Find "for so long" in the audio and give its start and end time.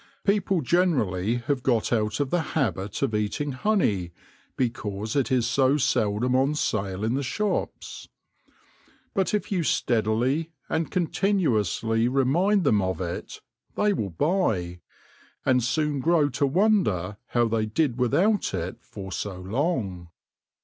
18.83-20.07